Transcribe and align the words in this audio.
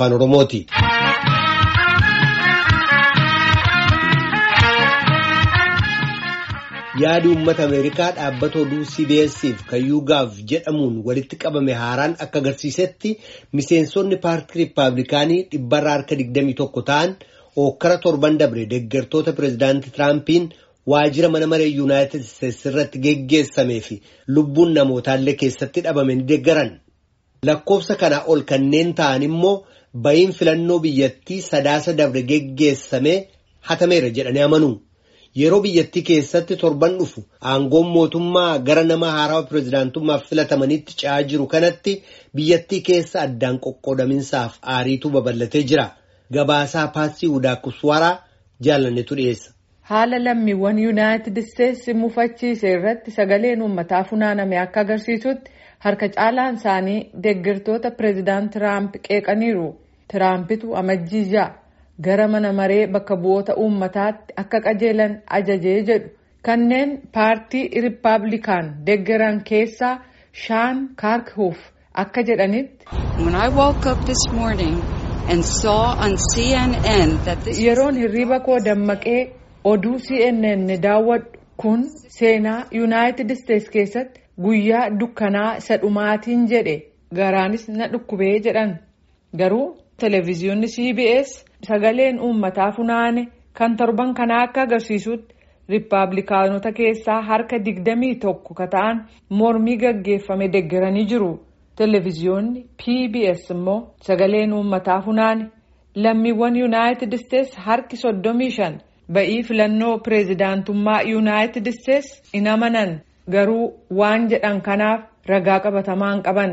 afaan 0.00 0.12
Oromooti. 0.12 0.66
yaadi 7.02 7.28
uummata 7.32 7.62
ameerikaa 7.68 8.10
dhaabbata 8.16 8.58
oduu 8.62 8.84
cbs'f 8.92 9.58
kan 9.70 9.80
yuugaaf 9.90 10.30
jedhamuun 10.52 10.96
walitti 11.08 11.36
qabame 11.44 11.72
haaraan 11.82 12.14
akka 12.24 12.38
agarsiisetti 12.42 13.10
miseensonni 13.60 14.16
paartii 14.24 14.58
riippaabilikaanii 14.60 15.38
dhibbarraa 15.52 15.94
harka 15.96 16.14
21 16.22 16.84
ta'an 16.90 17.10
ookkara 17.64 17.96
torban 18.06 18.38
dabre 18.42 18.64
deeggartoota 18.74 19.32
pireezidaantii 19.38 19.92
tiraampin 19.96 20.44
waajjira 20.94 21.28
mana 21.36 21.46
maree 21.54 21.70
yuunaayitid 21.78 22.22
isteetsi 22.28 22.68
irratti 22.72 22.98
geggeessamee 23.08 23.80
fi 23.88 24.00
lubbuun 24.38 24.74
namootaallee 24.80 25.34
keessatti 25.44 25.80
dhabame 25.88 26.14
ni 26.20 26.24
deeggaran 26.32 26.70
lakkoofsa 27.46 27.94
kanaa 28.02 28.24
ol 28.32 28.40
kanneen 28.50 28.94
ta'an 28.94 29.22
immoo 29.22 29.56
ba'iin 30.04 30.32
filannoo 30.38 30.78
biyyattii 30.84 31.40
sadaasa 31.42 31.92
dabre 31.98 32.22
geggeessamee 32.30 33.18
hatameera 33.68 34.08
jedhanii 34.16 34.42
amanu. 34.48 34.70
yeroo 35.40 35.60
biyyattii 35.64 36.02
keessatti 36.06 36.56
torban 36.60 36.94
dhufu 36.98 37.20
aangoon 37.50 37.86
mootummaa 37.96 38.58
gara 38.68 38.82
nama 38.86 39.10
haarawaa 39.16 39.42
pireezidaantummaaf 39.50 40.24
filatamanitti 40.30 40.94
ce'aa 41.02 41.22
jiru 41.32 41.46
kanatti 41.52 41.92
biyyattii 42.40 42.80
keessa 42.88 43.20
addaan 43.26 43.58
qoqqoodaminsaaf 43.66 44.52
aariitu 44.74 45.10
babal'atee 45.16 45.62
jira 45.72 45.86
gabaasaa 46.38 46.86
paasii 46.96 47.28
udaakuswaraa 47.36 48.16
jaalannetu 48.68 49.14
dhiyeessa. 49.20 49.50
haala 49.92 50.18
lammiiwwan 50.24 50.78
yuunaayitid 50.86 51.36
isteetsi 51.44 51.94
mufachiise 52.02 52.72
irratti 52.72 53.10
sagaleen 53.20 53.62
uummataa 53.68 54.04
funaaname 54.10 54.58
akka 54.64 54.80
agarsiisutti 54.86 55.50
harka 55.84 56.08
caalaan 56.16 56.54
isaanii 56.60 57.00
deeggartoota 57.24 57.90
pireezidaant 57.98 58.52
tiraamp 58.54 58.92
qeeqaniiru 59.08 59.68
tiraampitu 60.12 60.76
amajjii 60.80 61.24
ja'a. 61.34 61.50
gara 62.06 62.26
mana 62.32 62.50
maree 62.58 62.84
bakka 62.92 63.16
bu'oota 63.22 63.54
uummataatti 63.62 64.34
akka 64.42 64.58
qajeelan 64.66 65.12
ajajee 65.38 65.80
jedhu 65.88 66.08
kanneen 66.46 66.90
paartii 67.16 67.64
riippaabilikaan 67.84 68.66
deeggaran 68.86 69.40
keessaa 69.50 69.94
shaan 70.44 70.78
kaarkhuuf 71.02 71.58
akka 72.04 72.22
jedhanitti. 72.28 72.86
yeroon 77.66 77.96
hirriba 78.02 78.38
koo 78.46 78.58
dammaqee 78.68 79.20
oduu 79.72 79.98
cnn 80.06 80.66
daawwadhu 80.82 81.38
kun 81.62 81.80
seenaa 82.18 82.60
yuunaayitid 82.78 83.30
isteetsi 83.36 83.70
keessatti 83.76 84.19
guyyaa 84.44 84.90
dukkanaa 85.00 85.56
isa 85.60 85.76
dhumaatiin 85.82 86.46
jedhe 86.52 86.76
garaanis 87.18 87.68
na 87.78 87.88
dhukkubee 87.92 88.38
jedhan 88.46 88.72
garuu 89.40 89.66
televezyiyoonni 90.00 90.68
cbs. 90.74 91.30
sagaleen 91.68 92.20
uummataa 92.26 92.70
funaane 92.76 93.22
kan 93.58 93.76
torban 93.76 94.14
kanaa 94.18 94.42
akka 94.46 94.62
agarsiisutti 94.62 95.34
riippaabilikaanota 95.70 96.72
keessaa 96.78 97.20
harka 97.30 97.58
digdamii 97.64 98.14
tokko 98.22 98.54
ka 98.60 98.66
ta'an 98.74 99.02
mormii 99.40 99.76
gaggeeffame 99.82 100.48
deeggaranii 100.54 101.04
jiru 101.10 101.30
televezyiyoonni 101.80 102.60
pbs 102.82 103.50
immoo 103.54 103.78
sagaleen 104.06 104.52
uummataa 104.58 105.00
funaane 105.06 105.44
lammiiwwan 106.04 106.56
yuunaayitid 106.60 107.12
isteetsi 107.18 107.56
harki 107.66 107.96
soddomii 108.02 108.50
shan 108.56 108.74
ba'ii 109.14 109.42
filannoo 109.48 109.94
pireezidaantummaa 110.08 111.00
yuunaayitid 111.12 111.66
isteetsi 111.72 112.22
hin 112.34 112.48
amanan 112.54 112.92
garuu 113.34 113.64
waan 114.00 114.28
jedhan 114.32 114.60
kanaaf 114.68 115.00
ragaa 115.32 115.58
qabatamaa 115.66 116.10
hin 116.14 116.22
qaban. 116.28 116.52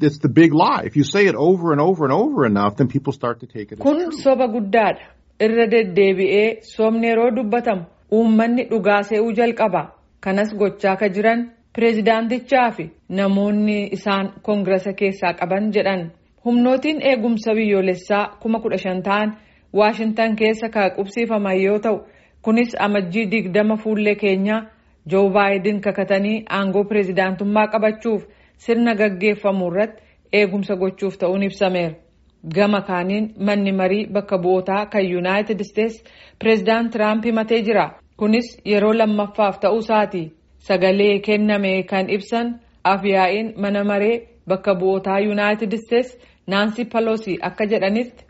It's 0.00 0.18
the 0.18 0.28
big 0.40 0.52
lie. 0.54 0.82
If 0.90 0.96
you 0.96 1.04
say 1.04 1.26
it 1.30 1.34
over 1.34 1.72
and 1.72 1.80
over 1.80 2.04
and 2.08 2.12
over 2.12 2.46
enough, 2.46 2.76
then 2.76 2.88
people 2.88 3.12
start 3.12 3.40
to 3.40 3.46
take 3.46 3.72
it 3.72 3.78
as 3.78 3.78
Kun 3.86 4.12
soba 4.22 4.46
guddaadha. 4.54 5.04
Irra 5.40 5.66
deddeebi'ee 5.74 6.46
sobni 6.74 7.06
yeroo 7.10 7.30
dubbatamu 7.36 7.84
uummanni 8.12 8.64
dhugaa 8.70 9.02
se'uu 9.10 9.32
jalqaba. 9.40 9.82
Kanas 10.20 10.54
gochaa 10.62 10.96
ka 10.96 11.08
jiran 11.08 11.44
pireezidaantichaa 11.74 12.70
fi 12.76 12.90
namoonni 13.08 13.78
isaan 13.98 14.32
koongirasa 14.42 14.92
keessaa 15.02 15.32
qaban 15.40 15.70
jedhan. 15.76 16.10
Humnootiin 16.44 16.98
eegumsa 17.12 17.54
biyyoolessaa 17.54 18.24
kuma 18.42 18.60
kudha 18.60 18.78
shan 18.78 19.02
ta'an 19.02 19.36
Waashintan 19.78 20.36
keessa 20.36 20.68
ka 20.68 20.90
qubsiifaman 20.96 21.60
yoo 21.62 21.78
ta'u, 21.78 21.98
kunis 22.42 22.74
amajjii 22.78 23.30
digdama 23.30 23.76
fuullee 23.76 24.14
keenyaa 24.14 24.62
Joo 25.10 25.30
Baayidin 25.30 25.80
kakatanii 25.80 26.44
aangoo 26.58 26.84
pireezidaantummaa 26.84 27.66
qabachuuf. 27.72 28.22
sirna 28.64 28.92
gaggeeffamu 29.00 29.66
irratti 29.70 30.02
eegumsa 30.38 30.74
gochuuf 30.80 31.14
ta'uun 31.20 31.42
ibsameera. 31.46 31.94
Gama 32.56 32.80
kaaniin 32.88 33.28
manni 33.48 33.72
marii 33.78 34.06
bakka 34.16 34.38
bu'ootaa 34.42 34.82
kan 34.92 35.04
yuunaayitid 35.12 35.60
isteetsi 35.64 36.02
pireezidaant 36.38 36.92
Tiraamp 36.92 37.24
himatee 37.24 37.62
jira. 37.68 37.86
Kunis 38.16 38.48
yeroo 38.72 38.92
lammaffaaf 38.98 39.58
ta'uu 39.64 39.78
isaati. 39.86 40.22
Sagalee 40.68 41.18
kenname 41.28 41.72
kan 41.90 42.10
ibsan 42.16 42.46
afyaa'iin 42.94 43.52
mana 43.62 43.84
maree 43.84 44.16
bakka 44.48 44.74
bu'ootaa 44.80 45.18
yuunaayitid 45.26 45.72
isteetsi 45.72 46.18
Naansi 46.46 46.84
Paloosi 46.84 47.38
akka 47.50 47.64
jedhanitti. 47.66 48.24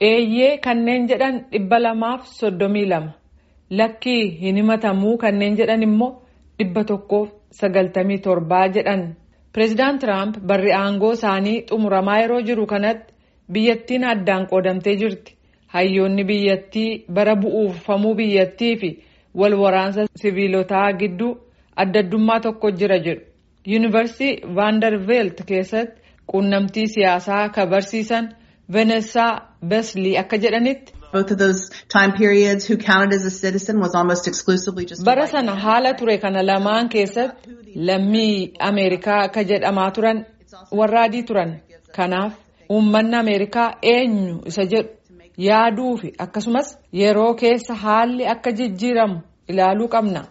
Eeyyee 0.00 0.58
kanneen 0.64 1.06
jedhan 1.08 1.40
dhibba 1.52 1.78
lamaaf 1.82 2.26
soddomii 2.26 2.86
lama. 2.90 3.12
Lakkii 3.70 4.30
hin 4.40 4.56
himatamuu 4.56 5.16
kanneen 5.18 5.56
jedhan 5.56 5.82
immoo 5.82 6.10
dhibba 6.58 6.84
tokkoof 6.84 7.28
sagaltamii 7.60 8.18
torbaa 8.18 8.66
jedhan. 8.76 9.02
Pireezidaant 9.52 10.00
Tiraamp 10.00 10.36
barri 10.46 10.72
aangoo 10.72 11.12
isaanii 11.18 11.62
xumuramaa 11.70 12.18
yeroo 12.22 12.40
jiru 12.48 12.66
kanatti 12.66 13.14
biyyattiin 13.52 14.04
addaan 14.04 14.46
qoodamtee 14.50 14.96
jirti. 14.96 15.36
Hayyoonni 15.74 16.24
biyyattii 16.24 17.04
bara 17.14 17.34
bu'uufamuu 17.42 18.14
biyyattii 18.14 18.76
fi 18.76 18.90
wal 19.38 19.54
waraansa 19.62 20.06
siviilotaa 20.22 20.92
gidduu 20.92 21.32
addaddummaa 21.76 22.40
tokko 22.40 22.70
jira 22.70 22.98
jedhu. 22.98 23.24
Yuunivarsiitii 23.66 24.54
Vaandarveelt 24.56 25.42
keessatti 25.46 25.99
quunnamtii 26.32 26.86
siyaasaa 26.94 27.48
ka 27.54 27.66
barsiisan 27.66 28.24
Venesaa 28.74 29.32
Beslii 29.70 30.16
akka 30.18 30.36
jedhanitti. 30.38 30.92
Bara 35.04 35.26
sana 35.26 35.54
haala 35.64 35.94
ture 35.94 36.18
kana 36.18 36.42
lamaan 36.46 36.88
keessatti 36.88 37.50
lammii 37.74 38.52
Ameerikaa 38.68 39.18
akka 39.26 39.42
jedhamaa 39.44 39.90
turan 39.90 40.24
warra 40.78 41.02
adii 41.02 41.22
turan. 41.22 41.50
Kanaaf 41.96 42.32
uummanni 42.70 43.16
Ameerikaa 43.16 43.68
eenyu 43.82 44.40
isa 44.46 44.64
jedhu 44.64 44.90
yaaduu 45.48 45.96
fi 46.00 46.08
akkasumas 46.18 46.68
yeroo 46.92 47.34
keessa 47.34 47.74
haalli 47.74 48.26
akka 48.34 48.50
jijjiiramu 48.52 49.18
ilaaluu 49.48 49.88
qabna. 49.88 50.22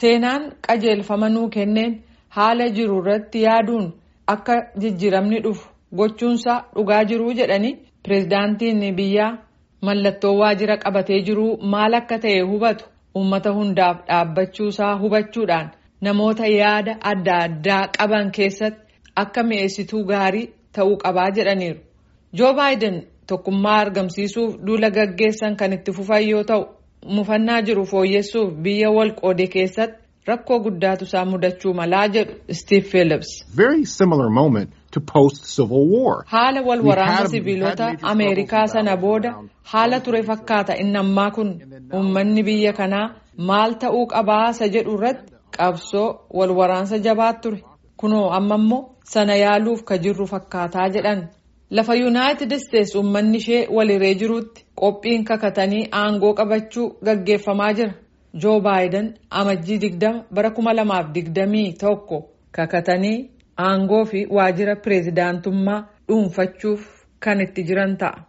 Seenaan 0.00 0.42
qajeelfama 0.66 1.28
nuu 1.28 1.48
kenneen 1.48 1.92
haala 2.28 2.68
jiru 2.76 2.98
irratti 3.02 3.42
yaaduun 3.42 3.86
akka 4.34 4.54
jijjiiramni 4.80 5.40
dhufu 5.44 5.68
gochuunsaa 5.96 6.58
dhugaa 6.74 7.04
jiruu 7.04 7.32
jedhanii 7.40 7.74
pireezidaantiin 8.02 8.94
biyyaa. 8.96 9.38
Mallattoo 9.82 10.36
waajjira 10.38 10.76
qabatee 10.84 11.20
jiru 11.22 11.56
maal 11.72 11.94
akka 11.94 12.18
ta'e 12.18 12.40
hubatu 12.50 12.84
uummata 13.14 13.50
hundaaf 13.56 13.96
dhaabbachuusaa 14.08 14.94
hubachuudhaan 15.02 15.68
namoota 16.00 16.46
yaada 16.46 16.94
adda 17.10 17.34
addaa 17.46 17.82
qaban 17.98 18.30
keessatti 18.36 18.94
akka 19.22 19.42
mi'eessituu 19.42 20.04
gaarii 20.04 20.46
ta'uu 20.72 20.96
qabaa 21.04 21.30
jedhaniiru. 21.36 21.80
Joo 22.32 22.54
Baayiden 22.54 22.96
tokkummaa 23.26 23.76
argamsiisuuf 23.84 24.56
duula 24.66 24.90
gaggeessan 24.90 25.56
kan 25.56 25.72
itti 25.72 25.92
fufan 25.92 26.28
yoo 26.28 26.42
ta'u 26.44 26.64
mufannaa 27.18 27.60
jiru 27.62 27.84
fooyyessuuf 27.92 28.52
biyya 28.64 28.90
wal 28.90 29.12
qoode 29.20 29.46
keessatti 29.46 29.98
rakkoo 30.26 30.58
guddaatu 30.64 31.04
isaa 31.04 31.24
mudachuu 31.24 31.74
malaa 31.74 32.08
jedhu 32.08 32.32
Steve 32.60 32.86
Phillips. 32.90 33.28
Very 33.56 33.84
similar 33.86 34.30
moment 34.30 34.70
to 34.90 35.00
post 35.00 35.44
Civil 35.56 35.84
War. 35.92 36.24
Haala 36.26 36.62
wal 36.62 36.80
waraansa 36.88 37.28
siviilota 37.28 37.94
Ameerikaa 38.02 38.66
sana 38.66 38.96
booda 38.96 39.34
haala 39.62 40.00
ture 40.00 40.22
fakkaata 40.22 40.76
inni 40.76 40.98
ammaa 40.98 41.30
kun 41.30 41.48
uummanni 41.94 42.42
biyya 42.42 42.72
kanaa 42.72 43.06
maal 43.38 43.74
ta'uu 43.84 44.06
qabaasa 44.06 44.68
jedhu 44.68 44.94
irratti 44.98 45.32
qabsoo 45.58 46.08
wal 46.38 46.50
waraansa 46.58 46.98
jabaat 46.98 47.40
ture. 47.42 47.62
Kunoo 47.96 48.30
amma 48.38 48.54
immoo 48.62 48.82
sana 49.04 49.34
yaaluuf 49.36 49.82
ka 49.84 49.98
jirru 49.98 50.26
fakkaataa 50.26 50.88
jedhan. 50.96 51.28
Lafa 51.70 51.94
Yuunaayitid 51.94 52.52
Isteetsi 52.52 52.98
uummanni 52.98 53.38
ishee 53.38 53.66
waliree 53.76 54.14
jirutti 54.14 54.64
qophiin 54.80 55.24
kakatanii 55.24 55.88
aangoo 56.00 56.34
qabachuu 56.34 56.86
gaggeeffamaa 57.04 57.72
jira. 57.78 57.92
Joo 58.42 58.60
Baayiden 58.60 59.06
amajjii 59.30 59.78
digdama 59.84 60.24
bara 60.38 60.50
kuma 60.56 60.72
lamaaf 60.78 61.06
digdamii 61.14 61.72
tokko 61.82 62.18
kakatanii 62.58 63.16
aangoo 63.68 64.04
fi 64.12 64.26
waajjira 64.38 64.76
pireezidaantummaa 64.86 65.80
dhuunfachuuf 66.08 66.82
kan 67.26 67.40
itti 67.46 67.62
jiran 67.70 67.96
ta'a. 67.96 68.26